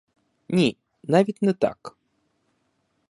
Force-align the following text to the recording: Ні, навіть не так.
Ні, 0.49 0.77
навіть 1.03 1.41
не 1.41 1.53
так. 1.53 1.97